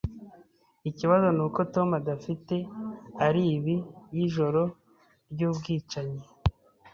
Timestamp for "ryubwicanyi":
5.31-6.21